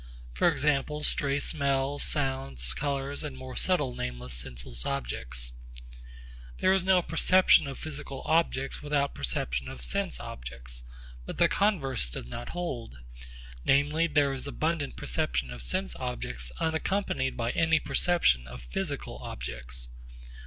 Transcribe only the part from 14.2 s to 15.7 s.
is abundant perception of